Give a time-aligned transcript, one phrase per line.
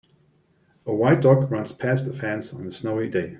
[0.87, 3.29] A white dog runs past a fence on a snowy day.